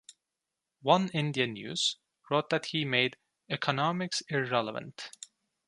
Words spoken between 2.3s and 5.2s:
wrote that he made "economics irrelevant".